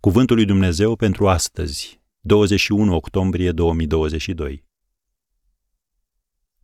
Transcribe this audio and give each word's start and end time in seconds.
Cuvântul 0.00 0.36
lui 0.36 0.44
Dumnezeu 0.44 0.96
pentru 0.96 1.28
astăzi, 1.28 2.02
21 2.20 2.94
octombrie 2.94 3.52
2022. 3.52 4.64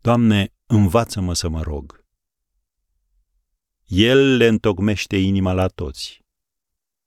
Doamne, 0.01 0.55
învață-mă 0.67 1.34
să 1.34 1.49
mă 1.49 1.62
rog. 1.62 2.04
El 3.84 4.36
le 4.36 4.46
întocmește 4.46 5.17
inima 5.17 5.52
la 5.52 5.67
toți. 5.67 6.25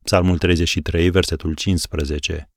Psalmul 0.04 0.38
33, 0.38 1.10
versetul 1.10 1.55
15. 1.55 2.52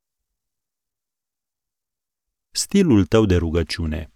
Stilul 2.51 3.05
tău 3.05 3.25
de 3.25 3.35
rugăciune 3.35 4.13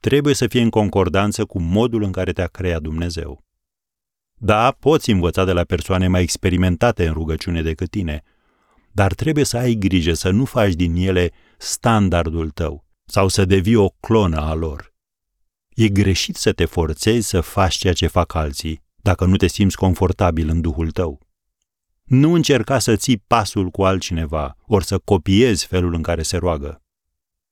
trebuie 0.00 0.34
să 0.34 0.46
fie 0.46 0.60
în 0.60 0.70
concordanță 0.70 1.44
cu 1.44 1.60
modul 1.60 2.02
în 2.02 2.12
care 2.12 2.32
te-a 2.32 2.48
creat 2.48 2.82
Dumnezeu. 2.82 3.44
Da, 4.34 4.70
poți 4.70 5.10
învăța 5.10 5.44
de 5.44 5.52
la 5.52 5.64
persoane 5.64 6.08
mai 6.08 6.22
experimentate 6.22 7.06
în 7.06 7.12
rugăciune 7.12 7.62
decât 7.62 7.90
tine– 7.90 8.22
dar 8.92 9.14
trebuie 9.14 9.44
să 9.44 9.56
ai 9.56 9.74
grijă 9.74 10.12
să 10.12 10.30
nu 10.30 10.44
faci 10.44 10.72
din 10.72 10.94
ele 10.96 11.30
standardul 11.58 12.50
tău 12.50 12.84
sau 13.04 13.28
să 13.28 13.44
devii 13.44 13.74
o 13.74 13.88
clonă 13.88 14.36
a 14.36 14.54
lor. 14.54 14.94
E 15.68 15.88
greșit 15.88 16.36
să 16.36 16.52
te 16.52 16.64
forțezi 16.64 17.28
să 17.28 17.40
faci 17.40 17.74
ceea 17.74 17.92
ce 17.92 18.06
fac 18.06 18.34
alții, 18.34 18.82
dacă 18.96 19.24
nu 19.24 19.36
te 19.36 19.46
simți 19.46 19.76
confortabil 19.76 20.48
în 20.48 20.60
duhul 20.60 20.90
tău. 20.90 21.20
Nu 22.04 22.32
încerca 22.32 22.78
să 22.78 22.96
ții 22.96 23.22
pasul 23.26 23.68
cu 23.68 23.82
altcineva, 23.82 24.56
ori 24.66 24.84
să 24.84 24.98
copiezi 24.98 25.66
felul 25.66 25.94
în 25.94 26.02
care 26.02 26.22
se 26.22 26.36
roagă. 26.36 26.82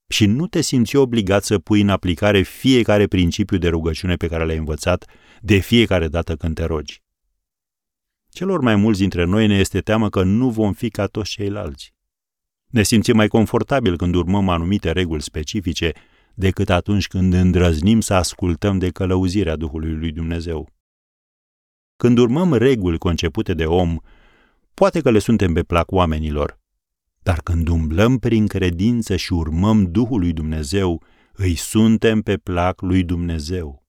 Și 0.09 0.27
nu 0.27 0.47
te 0.47 0.61
simți 0.61 0.97
obligat 0.97 1.45
să 1.45 1.59
pui 1.59 1.81
în 1.81 1.89
aplicare 1.89 2.43
fiecare 2.43 3.07
principiu 3.07 3.59
de 3.59 3.69
rugăciune 3.69 4.17
pe 4.17 4.29
care 4.29 4.45
l-ai 4.45 4.57
învățat 4.57 5.05
de 5.41 5.59
fiecare 5.59 6.09
dată 6.09 6.37
când 6.37 6.55
te 6.55 6.65
rogi. 6.65 7.03
Celor 8.31 8.61
mai 8.61 8.77
mulți 8.77 9.01
dintre 9.01 9.25
noi 9.25 9.47
ne 9.47 9.59
este 9.59 9.81
teamă 9.81 10.09
că 10.09 10.23
nu 10.23 10.51
vom 10.51 10.73
fi 10.73 10.91
ca 10.91 11.07
toți 11.07 11.31
ceilalți. 11.31 11.95
Ne 12.67 12.83
simțim 12.83 13.17
mai 13.17 13.29
confortabil 13.29 13.97
când 13.97 14.15
urmăm 14.15 14.49
anumite 14.49 14.93
reguli 14.93 15.23
specifice 15.23 15.93
decât 16.35 16.71
atunci 16.71 17.07
când 17.07 17.33
îndrăznim 17.33 18.01
să 18.01 18.15
ascultăm 18.15 18.79
de 18.79 18.91
călăuzirea 18.91 19.57
Duhului 19.57 19.93
lui 19.93 20.13
Dumnezeu. 20.13 20.69
Când 21.97 22.19
urmăm 22.19 22.55
reguli 22.55 22.99
concepute 22.99 23.55
de 23.55 23.67
om, 23.67 23.97
poate 24.75 25.01
că 25.01 25.11
le 25.11 25.19
suntem 25.19 25.53
pe 25.53 25.63
plac 25.63 25.91
oamenilor, 25.93 26.59
dar 27.23 27.41
când 27.41 27.69
umblăm 27.69 28.19
prin 28.19 28.47
credință 28.47 29.17
și 29.17 29.33
urmăm 29.33 29.85
Duhul 29.85 30.19
lui 30.21 30.33
Dumnezeu, 30.33 31.03
îi 31.33 31.55
suntem 31.55 32.21
pe 32.21 32.37
plac 32.37 32.81
lui 32.81 33.05
Dumnezeu. 33.05 33.80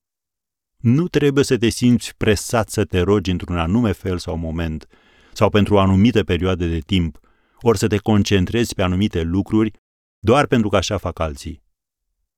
Nu 0.82 1.08
trebuie 1.08 1.44
să 1.44 1.58
te 1.58 1.70
simți 1.70 2.14
presat 2.18 2.70
să 2.70 2.86
te 2.86 3.00
rogi 3.00 3.32
într-un 3.32 3.58
anume 3.58 3.92
fel 3.92 4.18
sau 4.18 4.38
moment, 4.38 4.88
sau 5.34 5.50
pentru 5.50 5.74
o 5.74 5.80
anumită 5.80 6.24
perioadă 6.24 6.66
de 6.66 6.80
timp, 6.80 7.20
ori 7.60 7.78
să 7.78 7.88
te 7.88 7.98
concentrezi 7.98 8.76
pe 8.76 8.82
anumite 8.82 9.22
lucruri 9.22 9.72
doar 10.20 10.46
pentru 10.46 10.70
că 10.70 10.76
așa 10.76 10.98
fac 10.98 11.20
alții. 11.20 11.64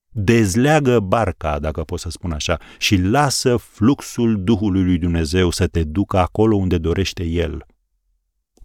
Dezleagă 0.09 0.99
barca, 0.99 1.59
dacă 1.59 1.83
pot 1.83 1.99
să 1.99 2.09
spun 2.09 2.31
așa, 2.31 2.59
și 2.77 2.97
lasă 2.97 3.57
fluxul 3.57 4.43
Duhului 4.43 4.83
lui 4.83 4.97
Dumnezeu 4.97 5.49
să 5.49 5.67
te 5.67 5.83
ducă 5.83 6.17
acolo 6.17 6.55
unde 6.55 6.77
dorește 6.77 7.23
El. 7.23 7.65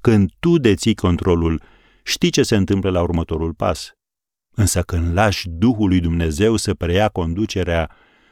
Când 0.00 0.30
tu 0.38 0.58
deții 0.58 0.94
controlul, 0.94 1.62
știi 2.02 2.30
ce 2.30 2.42
se 2.42 2.56
întâmplă 2.56 2.90
la 2.90 3.02
următorul 3.02 3.54
pas. 3.54 3.92
Însă 4.54 4.82
când 4.82 5.12
lași 5.12 5.48
Duhul 5.48 5.88
lui 5.88 6.00
Dumnezeu 6.00 6.56
să 6.56 6.74
preia 6.74 7.08
conducerea, 7.08 7.90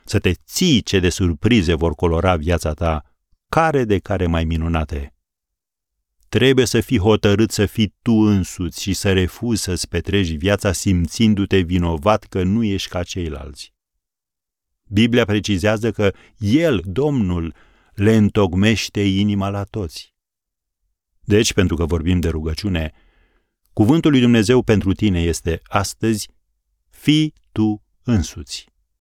să 0.09 0.19
te 0.19 0.33
ții 0.33 0.83
ce 0.83 1.01
de 1.01 1.09
surprize 1.09 1.75
vor 1.75 1.95
colora 1.95 2.37
viața 2.37 2.73
ta, 2.73 3.03
care 3.49 3.85
de 3.85 3.99
care 3.99 4.27
mai 4.27 4.45
minunate. 4.45 5.15
Trebuie 6.29 6.67
să 6.67 6.81
fii 6.81 6.99
hotărât 6.99 7.51
să 7.51 7.67
fii 7.67 7.95
tu 8.03 8.13
însuți 8.13 8.83
și 8.83 8.93
să 8.93 9.13
refuzi 9.13 9.63
să-ți 9.63 9.89
petreci 9.89 10.31
viața 10.31 10.73
simțindu-te 10.73 11.59
vinovat 11.59 12.25
că 12.25 12.43
nu 12.43 12.65
ești 12.65 12.89
ca 12.89 13.03
ceilalți. 13.03 13.75
Biblia 14.89 15.25
precizează 15.25 15.91
că 15.91 16.13
El, 16.39 16.83
Domnul, 16.85 17.55
le 17.95 18.17
întocmește 18.17 19.01
inima 19.01 19.49
la 19.49 19.65
toți. 19.65 20.15
Deci, 21.21 21.53
pentru 21.53 21.77
că 21.77 21.85
vorbim 21.85 22.21
de 22.21 22.29
rugăciune, 22.29 22.93
cuvântul 23.73 24.11
lui 24.11 24.21
Dumnezeu 24.21 24.63
pentru 24.63 24.93
tine 24.93 25.23
este 25.23 25.61
astăzi, 25.65 26.29
fii 26.89 27.35
tu 27.53 27.83
însuți. 28.03 28.76